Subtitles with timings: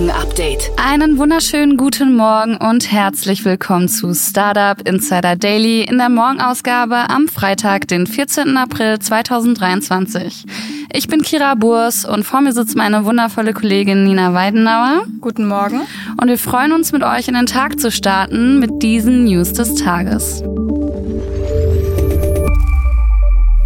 [0.00, 0.70] Morgen Update.
[0.82, 7.28] Einen wunderschönen guten Morgen und herzlich willkommen zu Startup Insider Daily in der Morgenausgabe am
[7.28, 8.56] Freitag, den 14.
[8.56, 10.46] April 2023.
[10.94, 15.04] Ich bin Kira Burs und vor mir sitzt meine wundervolle Kollegin Nina Weidenauer.
[15.20, 15.82] Guten Morgen.
[16.18, 19.74] Und wir freuen uns, mit euch in den Tag zu starten mit diesen News des
[19.74, 20.42] Tages.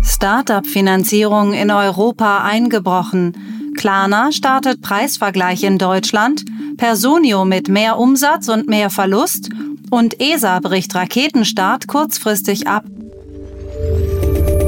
[0.02, 3.53] Startup-Finanzierung in Europa eingebrochen.
[3.74, 6.45] Klarna startet Preisvergleich in Deutschland,
[6.77, 9.50] Personio mit mehr Umsatz und mehr Verlust
[9.91, 12.84] und ESA bricht Raketenstart kurzfristig ab.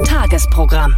[0.04, 0.94] Tagesprogramm.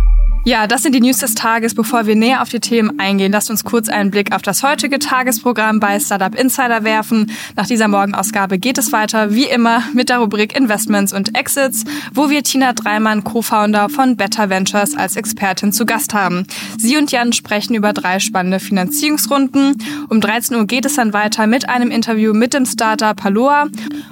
[0.48, 1.74] Ja, das sind die News des Tages.
[1.74, 4.98] Bevor wir näher auf die Themen eingehen, lasst uns kurz einen Blick auf das heutige
[4.98, 7.30] Tagesprogramm bei Startup Insider werfen.
[7.54, 12.30] Nach dieser Morgenausgabe geht es weiter, wie immer, mit der Rubrik Investments und Exits, wo
[12.30, 16.46] wir Tina Dreimann, Co-Founder von Better Ventures, als Expertin zu Gast haben.
[16.78, 19.76] Sie und Jan sprechen über drei spannende Finanzierungsrunden.
[20.08, 23.66] Um 13 Uhr geht es dann weiter mit einem Interview mit dem Startup Paloa.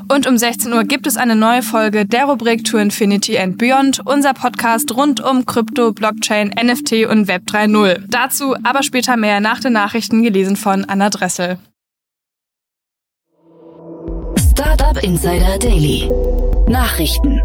[0.08, 4.02] Und um 16 Uhr gibt es eine neue Folge der Rubrik To Infinity and Beyond,
[4.04, 8.04] unser Podcast rund um Krypto, Blockchain, Blockchain, NFT und Web 3.0.
[8.08, 11.58] Dazu aber später mehr nach den Nachrichten gelesen von Anna Dressel.
[14.50, 16.10] Startup Insider Daily.
[16.68, 17.40] Nachrichten.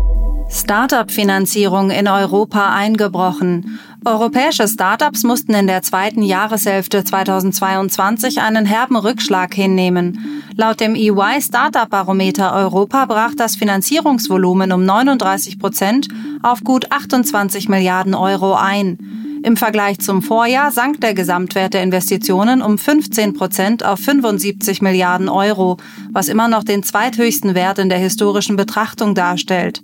[0.50, 3.80] Startup-Finanzierung in Europa eingebrochen.
[4.04, 10.44] Europäische Startups mussten in der zweiten Jahreshälfte 2022 einen herben Rückschlag hinnehmen.
[10.56, 16.08] Laut dem EY Startup Barometer Europa brach das Finanzierungsvolumen um 39 Prozent
[16.42, 18.98] auf gut 28 Milliarden Euro ein.
[19.44, 25.30] Im Vergleich zum Vorjahr sank der Gesamtwert der Investitionen um 15 Prozent auf 75 Milliarden
[25.30, 25.78] Euro,
[26.12, 29.84] was immer noch den zweithöchsten Wert in der historischen Betrachtung darstellt.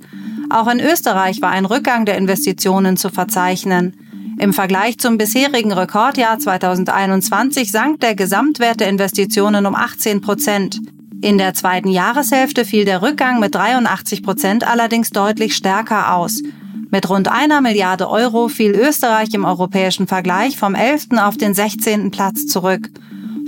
[0.49, 4.06] Auch in Österreich war ein Rückgang der Investitionen zu verzeichnen.
[4.39, 10.79] Im Vergleich zum bisherigen Rekordjahr 2021 sank der Gesamtwert der Investitionen um 18 Prozent.
[11.21, 16.43] In der zweiten Jahreshälfte fiel der Rückgang mit 83 Prozent allerdings deutlich stärker aus.
[16.91, 21.07] Mit rund einer Milliarde Euro fiel Österreich im europäischen Vergleich vom 11.
[21.17, 22.11] auf den 16.
[22.11, 22.91] Platz zurück.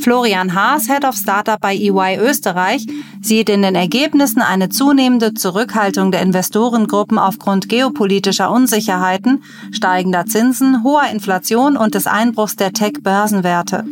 [0.02, 2.86] Florian Haas, Head of Startup bei EY Österreich,
[3.22, 11.10] sieht in den Ergebnissen eine zunehmende Zurückhaltung der Investorengruppen aufgrund geopolitischer Unsicherheiten, steigender Zinsen, hoher
[11.12, 13.84] Inflation und des Einbruchs der Tech-Börsenwerte.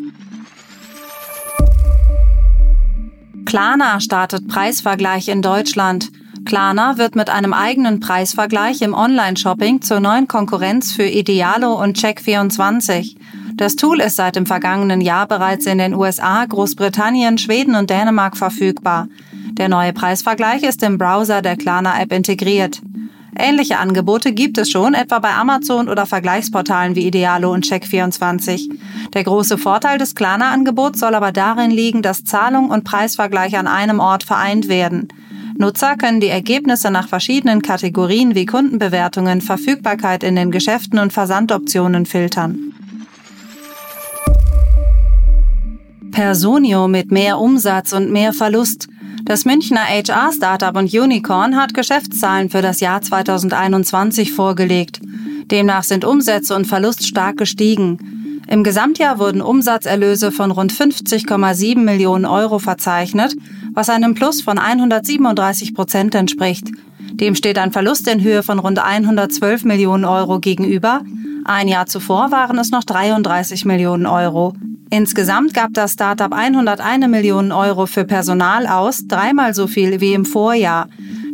[3.46, 6.12] Klarna startet Preisvergleich in Deutschland.
[6.46, 13.16] Klarna wird mit einem eigenen Preisvergleich im Online-Shopping zur neuen Konkurrenz für Idealo und Check24.
[13.58, 18.38] Das Tool ist seit dem vergangenen Jahr bereits in den USA, Großbritannien, Schweden und Dänemark
[18.38, 19.08] verfügbar.
[19.54, 22.84] Der neue Preisvergleich ist im Browser der Klarna-App integriert.
[23.36, 28.70] Ähnliche Angebote gibt es schon, etwa bei Amazon oder Vergleichsportalen wie Idealo und Check24.
[29.16, 34.00] Der große Vorteil des Klarna-Angebots soll aber darin liegen, dass Zahlung und Preisvergleich an einem
[34.00, 35.08] Ort vereint werden.
[35.58, 42.06] Nutzer können die Ergebnisse nach verschiedenen Kategorien wie Kundenbewertungen, Verfügbarkeit in den Geschäften und Versandoptionen
[42.06, 42.74] filtern.
[46.18, 48.88] Personio mit mehr Umsatz und mehr Verlust.
[49.26, 55.00] Das Münchner HR-Startup und Unicorn hat Geschäftszahlen für das Jahr 2021 vorgelegt.
[55.52, 58.42] Demnach sind Umsätze und Verlust stark gestiegen.
[58.48, 63.36] Im Gesamtjahr wurden Umsatzerlöse von rund 50,7 Millionen Euro verzeichnet,
[63.76, 66.72] was einem Plus von 137 Prozent entspricht.
[67.14, 71.02] Dem steht ein Verlust in Höhe von rund 112 Millionen Euro gegenüber.
[71.46, 74.56] Ein Jahr zuvor waren es noch 33 Millionen Euro.
[74.90, 80.26] Insgesamt gab das Startup 101 Millionen Euro für Personal aus, dreimal so viel wie im
[80.26, 80.88] Vorjahr.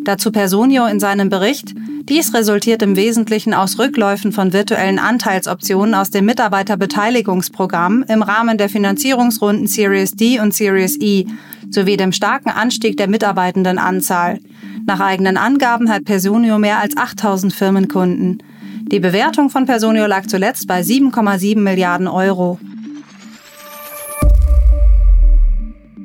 [0.03, 1.73] Dazu Personio in seinem Bericht,
[2.09, 8.67] dies resultiert im Wesentlichen aus Rückläufen von virtuellen Anteilsoptionen aus dem Mitarbeiterbeteiligungsprogramm im Rahmen der
[8.67, 11.25] Finanzierungsrunden Series D und Series E
[11.69, 14.39] sowie dem starken Anstieg der Mitarbeitendenanzahl.
[14.85, 18.43] Nach eigenen Angaben hat Personio mehr als 8000 Firmenkunden.
[18.91, 22.59] Die Bewertung von Personio lag zuletzt bei 7,7 Milliarden Euro.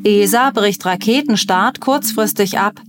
[0.05, 2.81] ESA bricht Raketenstart kurzfristig ab.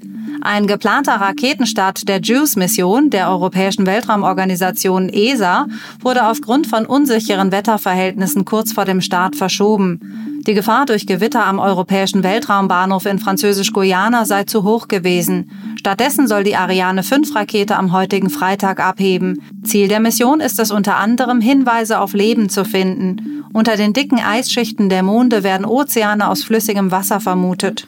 [0.41, 5.67] Ein geplanter Raketenstart der JUICE-Mission der Europäischen Weltraumorganisation ESA
[6.01, 10.28] wurde aufgrund von unsicheren Wetterverhältnissen kurz vor dem Start verschoben.
[10.47, 15.51] Die Gefahr durch Gewitter am europäischen Weltraumbahnhof in Französisch-Guyana sei zu hoch gewesen.
[15.77, 19.41] Stattdessen soll die Ariane 5 Rakete am heutigen Freitag abheben.
[19.63, 23.43] Ziel der Mission ist es unter anderem, Hinweise auf Leben zu finden.
[23.51, 27.87] Unter den dicken Eisschichten der Monde werden Ozeane aus flüssigem Wasser vermutet.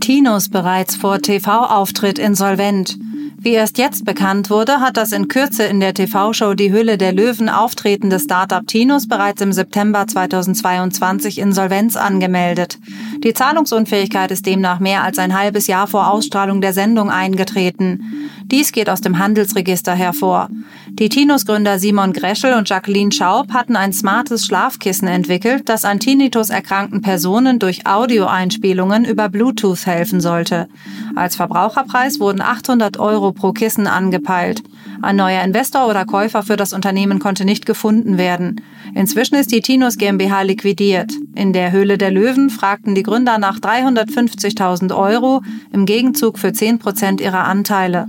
[0.00, 2.98] Tinos bereits vor TV-Auftritt insolvent.
[3.44, 7.12] Wie erst jetzt bekannt wurde, hat das in Kürze in der TV-Show Die Hülle der
[7.12, 12.78] Löwen auftretende Startup Tinus bereits im September 2022 Insolvenz angemeldet.
[13.22, 18.30] Die Zahlungsunfähigkeit ist demnach mehr als ein halbes Jahr vor Ausstrahlung der Sendung eingetreten.
[18.46, 20.48] Dies geht aus dem Handelsregister hervor.
[20.90, 26.50] Die Tinus-Gründer Simon Greschel und Jacqueline Schaub hatten ein smartes Schlafkissen entwickelt, das an Tinnitus
[26.50, 30.68] erkrankten Personen durch Audioeinspielungen über Bluetooth helfen sollte.
[31.16, 34.62] Als Verbraucherpreis wurden 800 Euro pro Kissen angepeilt.
[35.02, 38.60] Ein neuer Investor oder Käufer für das Unternehmen konnte nicht gefunden werden.
[38.94, 41.12] Inzwischen ist die Tinus GmbH liquidiert.
[41.34, 45.42] In der Höhle der Löwen fragten die Gründer nach 350.000 Euro
[45.72, 48.06] im Gegenzug für 10 Prozent ihrer Anteile.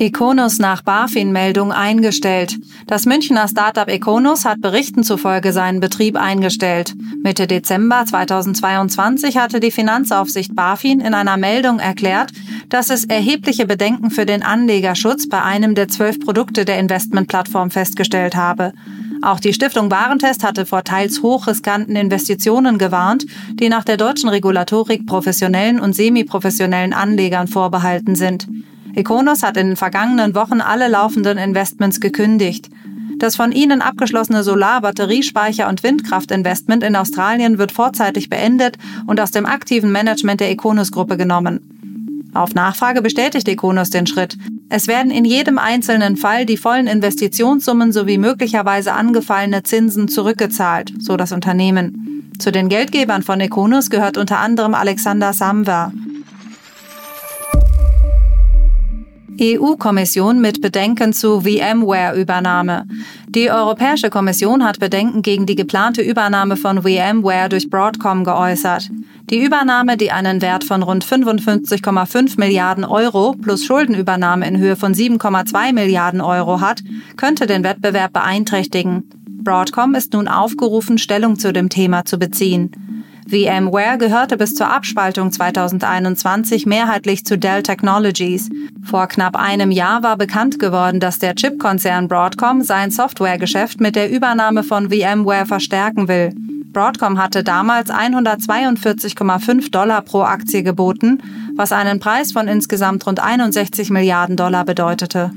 [0.00, 2.56] Econos nach BaFin-Meldung eingestellt.
[2.86, 6.94] Das Münchner Startup Econos hat Berichten zufolge seinen Betrieb eingestellt.
[7.22, 12.32] Mitte Dezember 2022 hatte die Finanzaufsicht BaFin in einer Meldung erklärt,
[12.70, 18.34] dass es erhebliche Bedenken für den Anlegerschutz bei einem der zwölf Produkte der Investmentplattform festgestellt
[18.34, 18.72] habe.
[19.20, 25.04] Auch die Stiftung Warentest hatte vor teils hochriskanten Investitionen gewarnt, die nach der deutschen Regulatorik
[25.04, 28.48] professionellen und semiprofessionellen Anlegern vorbehalten sind.
[28.94, 32.68] Econos hat in den vergangenen Wochen alle laufenden Investments gekündigt.
[33.18, 39.30] Das von ihnen abgeschlossene Solar-, Batteriespeicher- und Windkraftinvestment in Australien wird vorzeitig beendet und aus
[39.30, 42.30] dem aktiven Management der Econos-Gruppe genommen.
[42.32, 44.38] Auf Nachfrage bestätigt Econos den Schritt.
[44.68, 51.16] Es werden in jedem einzelnen Fall die vollen Investitionssummen sowie möglicherweise angefallene Zinsen zurückgezahlt, so
[51.16, 52.32] das Unternehmen.
[52.38, 55.92] Zu den Geldgebern von Econos gehört unter anderem Alexander Samwer.
[59.40, 62.86] EU-Kommission mit Bedenken zu VMware-Übernahme.
[63.28, 68.90] Die Europäische Kommission hat Bedenken gegen die geplante Übernahme von VMware durch Broadcom geäußert.
[69.30, 74.92] Die Übernahme, die einen Wert von rund 55,5 Milliarden Euro plus Schuldenübernahme in Höhe von
[74.92, 76.82] 7,2 Milliarden Euro hat,
[77.16, 79.08] könnte den Wettbewerb beeinträchtigen.
[79.42, 82.89] Broadcom ist nun aufgerufen, Stellung zu dem Thema zu beziehen.
[83.30, 88.50] VMware gehörte bis zur Abspaltung 2021 mehrheitlich zu Dell Technologies.
[88.82, 94.10] Vor knapp einem Jahr war bekannt geworden, dass der Chipkonzern Broadcom sein Softwaregeschäft mit der
[94.10, 96.32] Übernahme von VMware verstärken will.
[96.72, 101.22] Broadcom hatte damals 142,5 Dollar pro Aktie geboten,
[101.56, 105.30] was einen Preis von insgesamt rund 61 Milliarden Dollar bedeutete.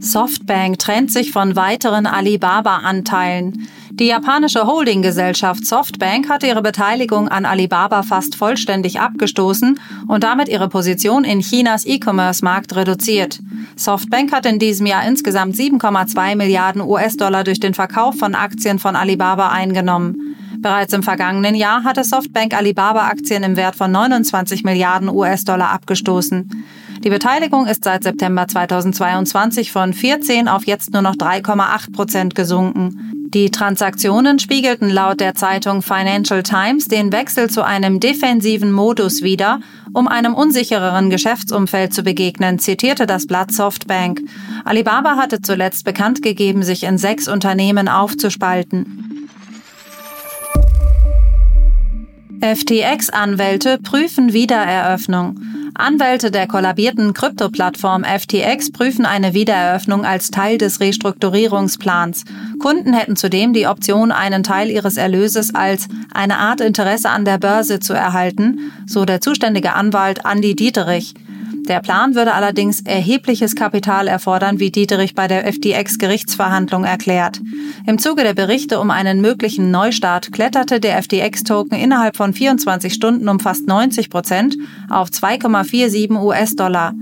[0.00, 3.68] Softbank trennt sich von weiteren Alibaba-Anteilen.
[3.96, 10.68] Die japanische Holdinggesellschaft Softbank hatte ihre Beteiligung an Alibaba fast vollständig abgestoßen und damit ihre
[10.68, 13.38] Position in Chinas E-Commerce-Markt reduziert.
[13.76, 18.96] Softbank hat in diesem Jahr insgesamt 7,2 Milliarden US-Dollar durch den Verkauf von Aktien von
[18.96, 20.34] Alibaba eingenommen.
[20.58, 26.64] Bereits im vergangenen Jahr hatte Softbank Alibaba-Aktien im Wert von 29 Milliarden US-Dollar abgestoßen.
[27.04, 33.13] Die Beteiligung ist seit September 2022 von 14 auf jetzt nur noch 3,8 Prozent gesunken.
[33.34, 39.58] Die Transaktionen spiegelten laut der Zeitung Financial Times den Wechsel zu einem defensiven Modus wider,
[39.92, 44.20] um einem unsichereren Geschäftsumfeld zu begegnen, zitierte das Blatt Softbank.
[44.64, 49.28] Alibaba hatte zuletzt bekannt gegeben, sich in sechs Unternehmen aufzuspalten.
[52.40, 55.53] FTX-Anwälte prüfen Wiedereröffnung.
[55.76, 62.24] Anwälte der kollabierten Krypto-Plattform FTX prüfen eine Wiedereröffnung als Teil des Restrukturierungsplans.
[62.60, 67.38] Kunden hätten zudem die Option, einen Teil ihres Erlöses als eine Art Interesse an der
[67.38, 71.14] Börse zu erhalten, so der zuständige Anwalt Andy Dieterich.
[71.68, 77.40] Der Plan würde allerdings erhebliches Kapital erfordern, wie Dieterich bei der FTX-Gerichtsverhandlung erklärt.
[77.86, 83.30] Im Zuge der Berichte um einen möglichen Neustart kletterte der FTX-Token innerhalb von 24 Stunden
[83.30, 84.56] um fast 90 Prozent
[84.90, 86.92] auf 2,47 US-Dollar.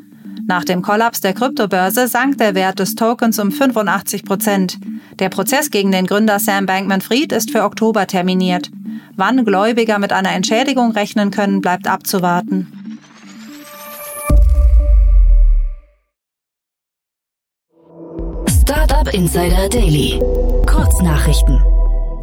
[0.46, 4.78] Nach dem Kollaps der Kryptobörse sank der Wert des Tokens um 85 Prozent.
[5.18, 8.70] Der Prozess gegen den Gründer Sam Bankman-Fried ist für Oktober terminiert.
[9.16, 12.81] Wann Gläubiger mit einer Entschädigung rechnen können, bleibt abzuwarten.
[18.72, 20.18] Startup Insider Daily.
[20.66, 21.62] Kurznachrichten.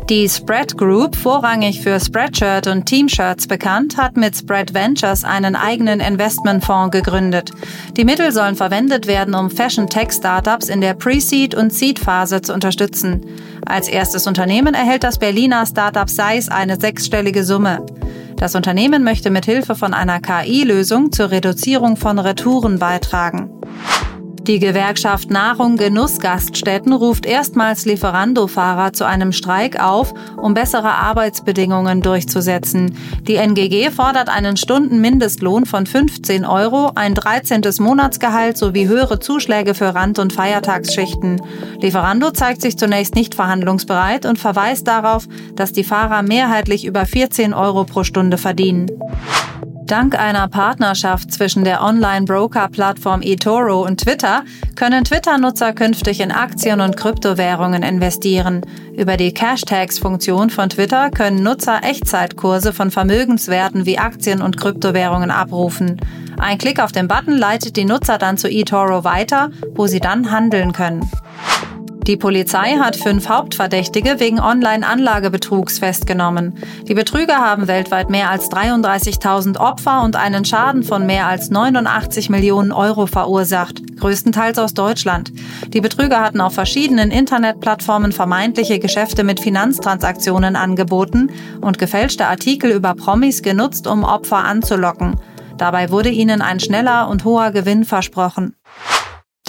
[0.09, 5.99] Die Spread Group, vorrangig für Spreadshirt und Teamshirts bekannt, hat mit Spread Ventures einen eigenen
[5.99, 7.51] Investmentfonds gegründet.
[7.97, 13.23] Die Mittel sollen verwendet werden, um Fashion-Tech-Startups in der Pre-Seed- und Seed-Phase zu unterstützen.
[13.67, 17.85] Als erstes Unternehmen erhält das Berliner Startup Size eine sechsstellige Summe.
[18.37, 23.58] Das Unternehmen möchte mit Hilfe von einer KI-Lösung zur Reduzierung von Retouren beitragen.
[24.49, 32.01] Die Gewerkschaft Nahrung Genuss Gaststätten ruft erstmals Lieferando-Fahrer zu einem Streik auf, um bessere Arbeitsbedingungen
[32.01, 32.97] durchzusetzen.
[33.27, 37.61] Die NGG fordert einen Stundenmindestlohn von 15 Euro, ein 13.
[37.77, 41.39] Monatsgehalt sowie höhere Zuschläge für Rand- und Feiertagsschichten.
[41.79, 47.53] Lieferando zeigt sich zunächst nicht verhandlungsbereit und verweist darauf, dass die Fahrer mehrheitlich über 14
[47.53, 48.87] Euro pro Stunde verdienen.
[49.89, 54.43] Dank einer Partnerschaft zwischen der Online-Broker-Plattform eToro und Twitter
[54.75, 58.61] können Twitter-Nutzer künftig in Aktien und Kryptowährungen investieren.
[58.95, 65.99] Über die Cashtags-Funktion von Twitter können Nutzer Echtzeitkurse von Vermögenswerten wie Aktien und Kryptowährungen abrufen.
[66.37, 70.31] Ein Klick auf den Button leitet die Nutzer dann zu eToro weiter, wo sie dann
[70.31, 71.09] handeln können.
[72.09, 76.57] Die Polizei hat fünf Hauptverdächtige wegen Online-Anlagebetrugs festgenommen.
[76.87, 82.31] Die Betrüger haben weltweit mehr als 33.000 Opfer und einen Schaden von mehr als 89
[82.31, 85.31] Millionen Euro verursacht, größtenteils aus Deutschland.
[85.67, 91.29] Die Betrüger hatten auf verschiedenen Internetplattformen vermeintliche Geschäfte mit Finanztransaktionen angeboten
[91.61, 95.17] und gefälschte Artikel über Promis genutzt, um Opfer anzulocken.
[95.59, 98.55] Dabei wurde ihnen ein schneller und hoher Gewinn versprochen.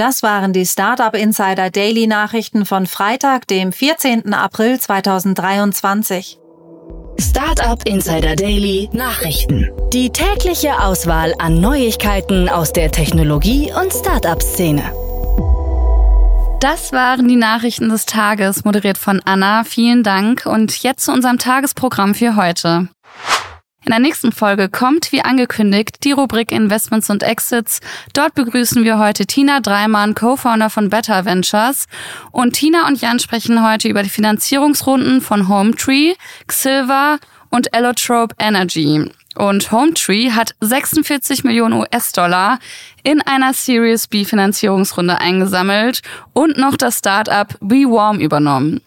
[0.01, 4.33] Das waren die Startup Insider Daily Nachrichten von Freitag, dem 14.
[4.33, 6.39] April 2023.
[7.19, 9.69] Startup Insider Daily Nachrichten.
[9.93, 14.91] Die tägliche Auswahl an Neuigkeiten aus der Technologie- und Startup-Szene.
[16.61, 19.65] Das waren die Nachrichten des Tages, moderiert von Anna.
[19.65, 20.47] Vielen Dank.
[20.47, 22.89] Und jetzt zu unserem Tagesprogramm für heute.
[23.91, 27.81] In der nächsten Folge kommt, wie angekündigt, die Rubrik Investments und Exits.
[28.13, 31.89] Dort begrüßen wir heute Tina Dreimann, Co-Founder von Better Ventures.
[32.31, 36.15] Und Tina und Jan sprechen heute über die Finanzierungsrunden von Hometree,
[36.47, 37.19] Xilva
[37.49, 39.11] und Allotrope Energy.
[39.35, 42.61] Und Hometree hat 46 Millionen US-Dollar
[43.03, 48.83] in einer Series B Finanzierungsrunde eingesammelt und noch das Startup Be Warm übernommen.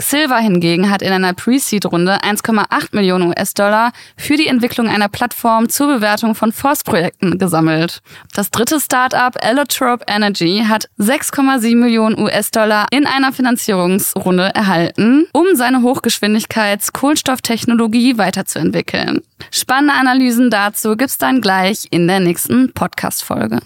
[0.00, 5.88] Silver hingegen hat in einer Pre-Seed-Runde 1,8 Millionen US-Dollar für die Entwicklung einer Plattform zur
[5.88, 8.00] Bewertung von Forstprojekten gesammelt.
[8.34, 15.82] Das dritte Startup Allotrope Energy hat 6,7 Millionen US-Dollar in einer Finanzierungsrunde erhalten, um seine
[15.82, 19.22] Hochgeschwindigkeits-Kohlenstofftechnologie weiterzuentwickeln.
[19.50, 23.58] Spannende Analysen dazu gibt's dann gleich in der nächsten Podcast-Folge.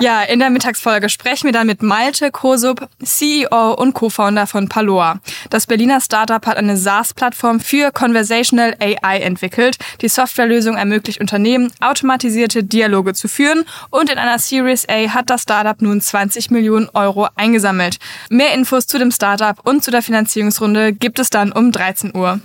[0.00, 5.20] Ja, in der Mittagsfolge sprechen wir dann mit Malte Kosup, CEO und Co-Founder von Paloa.
[5.50, 9.76] Das Berliner Startup hat eine SaaS-Plattform für Conversational AI entwickelt.
[10.00, 15.42] Die Softwarelösung ermöglicht Unternehmen, automatisierte Dialoge zu führen und in einer Series A hat das
[15.42, 17.98] Startup nun 20 Millionen Euro eingesammelt.
[18.30, 22.40] Mehr Infos zu dem Startup und zu der Finanzierungsrunde gibt es dann um 13 Uhr.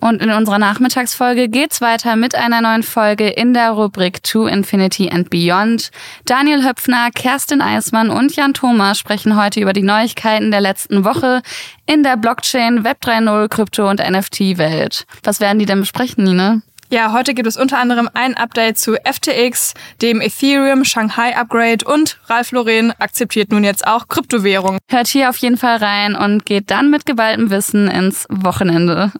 [0.00, 5.10] Und in unserer Nachmittagsfolge geht's weiter mit einer neuen Folge in der Rubrik To Infinity
[5.10, 5.90] and Beyond.
[6.24, 11.42] Daniel Höpfner, Kerstin Eismann und Jan Thomas sprechen heute über die Neuigkeiten der letzten Woche
[11.86, 15.04] in der Blockchain, Web 3.0, Krypto und NFT-Welt.
[15.24, 16.62] Was werden die denn besprechen, Nina?
[16.90, 22.18] Ja, heute gibt es unter anderem ein Update zu FTX, dem Ethereum Shanghai Upgrade und
[22.28, 24.78] Ralf Lauren akzeptiert nun jetzt auch Kryptowährung.
[24.88, 29.12] Hört hier auf jeden Fall rein und geht dann mit geballtem Wissen ins Wochenende.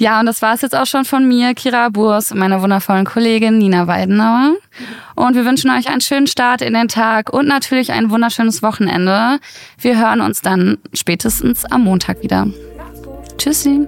[0.00, 3.04] Ja, und das war es jetzt auch schon von mir, Kira Burs und meiner wundervollen
[3.04, 4.54] Kollegin Nina Weidenauer.
[5.14, 9.38] Und wir wünschen euch einen schönen Start in den Tag und natürlich ein wunderschönes Wochenende.
[9.78, 12.46] Wir hören uns dann spätestens am Montag wieder.
[13.36, 13.86] Tschüssi.